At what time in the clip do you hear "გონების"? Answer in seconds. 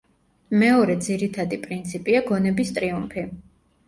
2.31-2.73